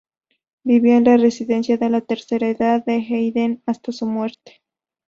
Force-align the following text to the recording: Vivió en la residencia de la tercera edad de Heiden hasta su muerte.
Vivió 0.63 0.95
en 0.95 1.03
la 1.03 1.15
residencia 1.17 1.77
de 1.77 1.87
la 1.87 2.01
tercera 2.01 2.49
edad 2.49 2.83
de 2.83 3.01
Heiden 3.07 3.61
hasta 3.67 3.91
su 3.91 4.07
muerte. 4.07 4.63